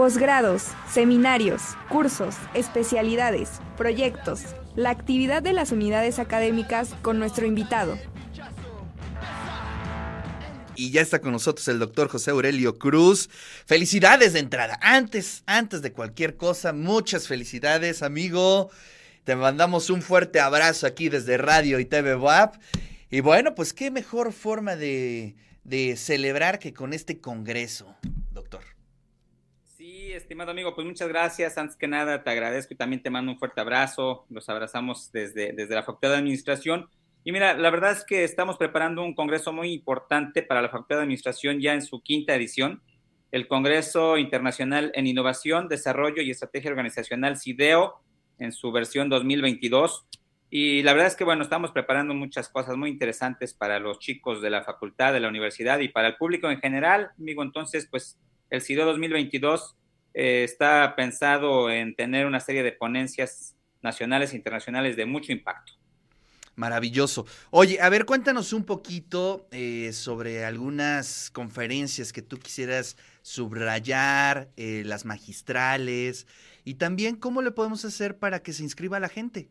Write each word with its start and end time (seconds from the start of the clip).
posgrados, 0.00 0.68
seminarios, 0.90 1.60
cursos, 1.90 2.34
especialidades, 2.54 3.60
proyectos, 3.76 4.40
la 4.74 4.88
actividad 4.88 5.42
de 5.42 5.52
las 5.52 5.72
unidades 5.72 6.18
académicas 6.18 6.94
con 7.02 7.18
nuestro 7.18 7.44
invitado. 7.44 7.98
Y 10.74 10.90
ya 10.90 11.02
está 11.02 11.20
con 11.20 11.32
nosotros 11.32 11.68
el 11.68 11.78
doctor 11.78 12.08
José 12.08 12.30
Aurelio 12.30 12.78
Cruz. 12.78 13.28
Felicidades 13.66 14.32
de 14.32 14.38
entrada. 14.38 14.78
Antes, 14.80 15.42
antes 15.44 15.82
de 15.82 15.92
cualquier 15.92 16.38
cosa, 16.38 16.72
muchas 16.72 17.28
felicidades, 17.28 18.02
amigo. 18.02 18.70
Te 19.24 19.36
mandamos 19.36 19.90
un 19.90 20.00
fuerte 20.00 20.40
abrazo 20.40 20.86
aquí 20.86 21.10
desde 21.10 21.36
Radio 21.36 21.78
y 21.78 21.84
TV 21.84 22.14
WAP. 22.14 22.54
Y 23.10 23.20
bueno, 23.20 23.54
pues 23.54 23.74
qué 23.74 23.90
mejor 23.90 24.32
forma 24.32 24.76
de, 24.76 25.34
de 25.64 25.98
celebrar 25.98 26.58
que 26.58 26.72
con 26.72 26.94
este 26.94 27.20
congreso, 27.20 27.94
estimado 30.12 30.50
amigo, 30.50 30.74
pues 30.74 30.86
muchas 30.86 31.08
gracias. 31.08 31.58
Antes 31.58 31.76
que 31.76 31.86
nada, 31.86 32.22
te 32.22 32.30
agradezco 32.30 32.74
y 32.74 32.76
también 32.76 33.02
te 33.02 33.10
mando 33.10 33.32
un 33.32 33.38
fuerte 33.38 33.60
abrazo. 33.60 34.26
Los 34.30 34.48
abrazamos 34.48 35.10
desde, 35.12 35.52
desde 35.52 35.74
la 35.74 35.82
Facultad 35.82 36.10
de 36.10 36.16
Administración. 36.16 36.88
Y 37.24 37.32
mira, 37.32 37.54
la 37.54 37.70
verdad 37.70 37.92
es 37.92 38.04
que 38.04 38.24
estamos 38.24 38.56
preparando 38.56 39.02
un 39.02 39.14
congreso 39.14 39.52
muy 39.52 39.72
importante 39.72 40.42
para 40.42 40.62
la 40.62 40.68
Facultad 40.68 40.96
de 40.96 41.02
Administración 41.02 41.60
ya 41.60 41.74
en 41.74 41.82
su 41.82 42.02
quinta 42.02 42.34
edición, 42.34 42.82
el 43.30 43.46
Congreso 43.46 44.16
Internacional 44.16 44.90
en 44.94 45.06
Innovación, 45.06 45.68
Desarrollo 45.68 46.22
y 46.22 46.30
Estrategia 46.30 46.70
Organizacional 46.70 47.36
CIDEO 47.36 48.00
en 48.38 48.52
su 48.52 48.72
versión 48.72 49.08
2022. 49.08 50.06
Y 50.48 50.82
la 50.82 50.92
verdad 50.92 51.08
es 51.08 51.14
que, 51.14 51.24
bueno, 51.24 51.42
estamos 51.42 51.70
preparando 51.70 52.14
muchas 52.14 52.48
cosas 52.48 52.76
muy 52.76 52.90
interesantes 52.90 53.54
para 53.54 53.78
los 53.78 53.98
chicos 54.00 54.42
de 54.42 54.50
la 54.50 54.64
facultad, 54.64 55.12
de 55.12 55.20
la 55.20 55.28
universidad 55.28 55.78
y 55.78 55.88
para 55.88 56.08
el 56.08 56.16
público 56.16 56.50
en 56.50 56.58
general, 56.58 57.10
amigo. 57.18 57.42
Entonces, 57.42 57.86
pues 57.88 58.18
el 58.48 58.62
CIDEO 58.62 58.86
2022 58.86 59.76
eh, 60.14 60.44
está 60.44 60.94
pensado 60.96 61.70
en 61.70 61.94
tener 61.94 62.26
una 62.26 62.40
serie 62.40 62.62
de 62.62 62.72
ponencias 62.72 63.56
nacionales 63.82 64.32
e 64.32 64.36
internacionales 64.36 64.96
de 64.96 65.06
mucho 65.06 65.32
impacto. 65.32 65.72
Maravilloso. 66.56 67.26
Oye, 67.50 67.80
a 67.80 67.88
ver, 67.88 68.04
cuéntanos 68.04 68.52
un 68.52 68.64
poquito 68.64 69.48
eh, 69.50 69.92
sobre 69.92 70.44
algunas 70.44 71.30
conferencias 71.30 72.12
que 72.12 72.22
tú 72.22 72.38
quisieras 72.38 72.98
subrayar, 73.22 74.50
eh, 74.56 74.82
las 74.84 75.06
magistrales, 75.06 76.26
y 76.64 76.74
también 76.74 77.16
cómo 77.16 77.40
le 77.40 77.50
podemos 77.50 77.84
hacer 77.84 78.18
para 78.18 78.42
que 78.42 78.52
se 78.52 78.62
inscriba 78.62 79.00
la 79.00 79.08
gente. 79.08 79.48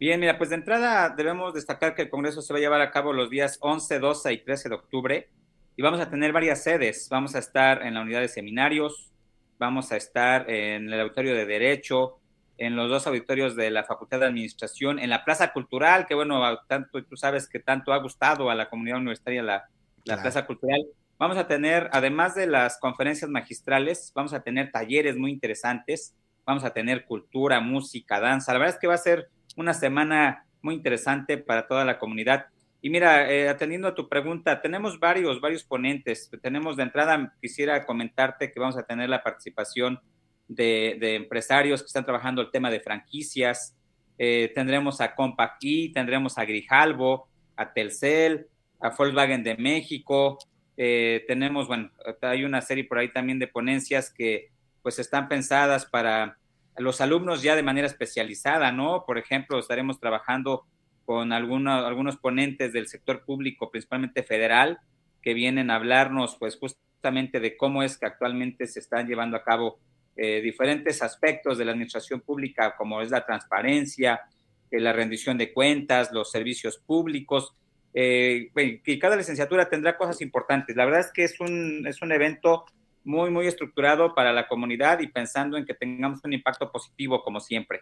Bien, 0.00 0.18
mira, 0.18 0.38
pues 0.38 0.50
de 0.50 0.56
entrada 0.56 1.10
debemos 1.10 1.52
destacar 1.52 1.94
que 1.94 2.02
el 2.02 2.10
Congreso 2.10 2.40
se 2.42 2.52
va 2.52 2.58
a 2.58 2.62
llevar 2.62 2.80
a 2.80 2.90
cabo 2.90 3.12
los 3.12 3.28
días 3.28 3.58
11, 3.60 3.98
12 3.98 4.32
y 4.32 4.38
13 4.38 4.70
de 4.70 4.74
octubre 4.74 5.28
y 5.76 5.82
vamos 5.82 6.00
a 6.00 6.10
tener 6.10 6.32
varias 6.32 6.62
sedes. 6.62 7.08
Vamos 7.10 7.34
a 7.34 7.38
estar 7.38 7.82
en 7.82 7.94
la 7.94 8.00
unidad 8.00 8.20
de 8.22 8.28
seminarios, 8.28 9.09
vamos 9.60 9.92
a 9.92 9.96
estar 9.96 10.50
en 10.50 10.90
el 10.90 11.00
auditorio 11.00 11.34
de 11.34 11.44
Derecho, 11.44 12.18
en 12.56 12.76
los 12.76 12.88
dos 12.88 13.06
auditorios 13.06 13.54
de 13.54 13.70
la 13.70 13.84
Facultad 13.84 14.18
de 14.18 14.26
Administración, 14.26 14.98
en 14.98 15.10
la 15.10 15.22
Plaza 15.22 15.52
Cultural, 15.52 16.06
que 16.06 16.14
bueno, 16.14 16.42
tanto 16.66 17.04
tú 17.04 17.16
sabes 17.16 17.46
que 17.46 17.60
tanto 17.60 17.92
ha 17.92 17.98
gustado 17.98 18.50
a 18.50 18.54
la 18.54 18.70
comunidad 18.70 18.98
universitaria 18.98 19.42
la, 19.42 19.68
la 20.04 20.20
Plaza 20.20 20.46
Cultural. 20.46 20.84
Vamos 21.18 21.36
a 21.36 21.46
tener, 21.46 21.90
además 21.92 22.34
de 22.34 22.46
las 22.46 22.78
conferencias 22.80 23.30
magistrales, 23.30 24.12
vamos 24.14 24.32
a 24.32 24.40
tener 24.40 24.72
talleres 24.72 25.18
muy 25.18 25.30
interesantes, 25.30 26.16
vamos 26.46 26.64
a 26.64 26.70
tener 26.70 27.04
cultura, 27.04 27.60
música, 27.60 28.18
danza. 28.18 28.54
La 28.54 28.60
verdad 28.60 28.76
es 28.76 28.80
que 28.80 28.86
va 28.86 28.94
a 28.94 28.98
ser 28.98 29.28
una 29.56 29.74
semana 29.74 30.46
muy 30.62 30.74
interesante 30.74 31.36
para 31.36 31.66
toda 31.66 31.84
la 31.84 31.98
comunidad. 31.98 32.46
Y 32.82 32.88
mira, 32.88 33.30
eh, 33.30 33.48
atendiendo 33.48 33.88
a 33.88 33.94
tu 33.94 34.08
pregunta, 34.08 34.62
tenemos 34.62 34.98
varios, 34.98 35.40
varios 35.40 35.64
ponentes. 35.64 36.30
Tenemos 36.42 36.76
de 36.76 36.84
entrada, 36.84 37.34
quisiera 37.40 37.84
comentarte 37.84 38.50
que 38.50 38.60
vamos 38.60 38.76
a 38.76 38.84
tener 38.84 39.10
la 39.10 39.22
participación 39.22 40.00
de, 40.48 41.16
empresarios 41.16 41.82
que 41.82 41.86
están 41.86 42.04
trabajando 42.04 42.40
el 42.40 42.50
tema 42.50 42.70
de 42.70 42.80
franquicias. 42.80 43.76
Eh, 44.18 44.50
tendremos 44.54 45.00
a 45.00 45.14
Compact 45.14 45.62
E, 45.62 45.92
tendremos 45.92 46.38
a 46.38 46.44
Grijalvo, 46.44 47.28
a 47.56 47.72
Telcel, 47.72 48.46
a 48.80 48.90
Volkswagen 48.90 49.44
de 49.44 49.56
México. 49.56 50.38
Eh, 50.76 51.24
tenemos, 51.26 51.68
bueno, 51.68 51.90
hay 52.22 52.44
una 52.44 52.62
serie 52.62 52.84
por 52.84 52.98
ahí 52.98 53.12
también 53.12 53.38
de 53.38 53.46
ponencias 53.46 54.10
que 54.10 54.48
pues 54.82 54.98
están 54.98 55.28
pensadas 55.28 55.84
para 55.84 56.38
los 56.78 57.02
alumnos 57.02 57.42
ya 57.42 57.54
de 57.54 57.62
manera 57.62 57.86
especializada, 57.86 58.72
¿no? 58.72 59.04
Por 59.06 59.18
ejemplo, 59.18 59.58
estaremos 59.58 60.00
trabajando 60.00 60.64
con 61.10 61.32
algunos 61.32 62.18
ponentes 62.18 62.72
del 62.72 62.86
sector 62.86 63.24
público, 63.24 63.68
principalmente 63.68 64.22
federal, 64.22 64.78
que 65.20 65.34
vienen 65.34 65.68
a 65.68 65.74
hablarnos 65.74 66.36
pues 66.38 66.56
justamente 66.56 67.40
de 67.40 67.56
cómo 67.56 67.82
es 67.82 67.98
que 67.98 68.06
actualmente 68.06 68.68
se 68.68 68.78
están 68.78 69.08
llevando 69.08 69.36
a 69.36 69.42
cabo 69.42 69.80
eh, 70.14 70.40
diferentes 70.40 71.02
aspectos 71.02 71.58
de 71.58 71.64
la 71.64 71.72
administración 71.72 72.20
pública, 72.20 72.76
como 72.78 73.02
es 73.02 73.10
la 73.10 73.26
transparencia, 73.26 74.20
eh, 74.70 74.78
la 74.78 74.92
rendición 74.92 75.36
de 75.36 75.52
cuentas, 75.52 76.12
los 76.12 76.30
servicios 76.30 76.78
públicos, 76.78 77.56
eh, 77.92 78.52
y 78.54 78.98
cada 79.00 79.16
licenciatura 79.16 79.68
tendrá 79.68 79.96
cosas 79.98 80.20
importantes. 80.20 80.76
La 80.76 80.84
verdad 80.84 81.00
es 81.00 81.10
que 81.12 81.24
es 81.24 81.40
un, 81.40 81.88
es 81.88 82.02
un 82.02 82.12
evento 82.12 82.66
muy, 83.02 83.30
muy 83.30 83.48
estructurado 83.48 84.14
para 84.14 84.32
la 84.32 84.46
comunidad 84.46 85.00
y 85.00 85.08
pensando 85.08 85.56
en 85.56 85.64
que 85.64 85.74
tengamos 85.74 86.20
un 86.22 86.34
impacto 86.34 86.70
positivo 86.70 87.20
como 87.24 87.40
siempre. 87.40 87.80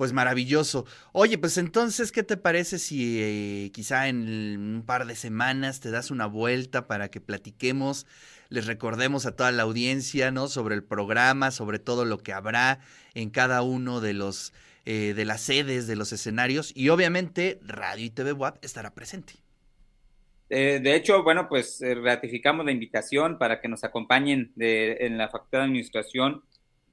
Pues 0.00 0.14
maravilloso. 0.14 0.86
Oye, 1.12 1.36
pues 1.36 1.58
entonces, 1.58 2.10
¿qué 2.10 2.22
te 2.22 2.38
parece 2.38 2.78
si 2.78 3.70
quizá 3.74 4.08
en 4.08 4.16
un 4.76 4.82
par 4.86 5.04
de 5.04 5.14
semanas 5.14 5.80
te 5.80 5.90
das 5.90 6.10
una 6.10 6.24
vuelta 6.24 6.86
para 6.86 7.10
que 7.10 7.20
platiquemos 7.20 8.06
les 8.48 8.64
recordemos 8.64 9.26
a 9.26 9.36
toda 9.36 9.52
la 9.52 9.64
audiencia, 9.64 10.30
¿no? 10.30 10.48
Sobre 10.48 10.74
el 10.74 10.82
programa, 10.82 11.50
sobre 11.50 11.80
todo 11.80 12.06
lo 12.06 12.16
que 12.16 12.32
habrá 12.32 12.78
en 13.12 13.28
cada 13.28 13.60
uno 13.60 14.00
de 14.00 14.14
los 14.14 14.54
eh, 14.86 15.12
de 15.14 15.26
las 15.26 15.42
sedes, 15.42 15.86
de 15.86 15.96
los 15.96 16.14
escenarios, 16.14 16.72
y 16.74 16.88
obviamente 16.88 17.58
Radio 17.62 18.06
y 18.06 18.10
TV 18.10 18.32
WAP 18.32 18.64
estará 18.64 18.94
presente. 18.94 19.34
Eh, 20.48 20.80
de 20.82 20.94
hecho, 20.94 21.22
bueno, 21.22 21.46
pues 21.46 21.82
eh, 21.82 21.94
ratificamos 21.94 22.64
la 22.64 22.72
invitación 22.72 23.36
para 23.36 23.60
que 23.60 23.68
nos 23.68 23.84
acompañen 23.84 24.50
de, 24.56 24.96
en 25.00 25.18
la 25.18 25.28
Facultad 25.28 25.58
de 25.58 25.64
Administración. 25.64 26.42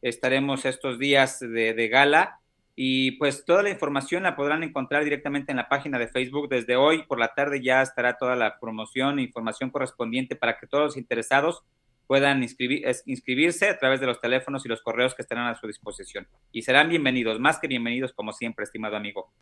Estaremos 0.02 0.66
estos 0.66 1.00
días 1.00 1.40
de 1.40 1.88
gala 1.88 2.42
y 2.80 3.14
pues 3.14 3.44
toda 3.44 3.64
la 3.64 3.72
información 3.72 4.22
la 4.22 4.36
podrán 4.36 4.62
encontrar 4.62 5.04
directamente 5.04 5.52
en 5.52 5.58
la 5.58 5.68
página 5.68 5.98
de 5.98 6.08
Facebook. 6.08 6.48
Desde 6.48 6.76
hoy 6.76 7.02
por 7.08 7.18
la 7.18 7.34
tarde 7.34 7.60
ya 7.60 7.82
estará 7.82 8.20
toda 8.20 8.36
la 8.36 8.60
promoción 8.60 9.18
e 9.18 9.24
información 9.24 9.72
correspondiente 9.72 10.36
para 10.36 10.60
que 10.60 10.68
todos 10.68 10.84
los 10.84 10.98
interesados 10.98 11.64
puedan 12.06 12.44
inscribirse 12.44 13.68
a 13.68 13.80
través 13.80 14.00
de 14.00 14.06
los 14.06 14.22
teléfonos 14.22 14.64
y 14.64 14.70
los 14.70 14.84
correos 14.84 15.16
que 15.16 15.24
estarán 15.24 15.48
a 15.48 15.60
su 15.60 15.66
disposición. 15.66 16.28
Y 16.52 16.62
serán 16.62 16.88
bienvenidos, 16.88 17.40
más 17.40 17.58
que 17.58 17.68
bienvenidos 17.68 18.14
como 18.14 18.32
siempre, 18.32 18.64
estimado 18.64 18.96
amigo. 18.96 19.34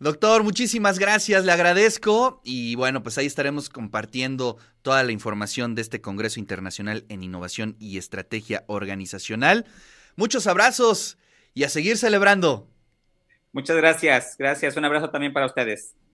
Doctor, 0.00 0.42
muchísimas 0.42 0.98
gracias, 0.98 1.44
le 1.44 1.52
agradezco 1.52 2.40
y 2.42 2.74
bueno, 2.74 3.04
pues 3.04 3.18
ahí 3.18 3.26
estaremos 3.26 3.68
compartiendo 3.68 4.58
toda 4.82 5.04
la 5.04 5.12
información 5.12 5.76
de 5.76 5.82
este 5.82 6.00
Congreso 6.00 6.40
Internacional 6.40 7.04
en 7.08 7.22
Innovación 7.22 7.76
y 7.78 7.98
Estrategia 7.98 8.64
Organizacional. 8.66 9.64
Muchos 10.16 10.48
abrazos 10.48 11.18
y 11.54 11.62
a 11.62 11.68
seguir 11.68 11.96
celebrando. 11.96 12.66
Muchas 13.52 13.76
gracias, 13.76 14.36
gracias. 14.38 14.76
Un 14.76 14.84
abrazo 14.84 15.10
también 15.10 15.32
para 15.32 15.46
ustedes. 15.46 15.94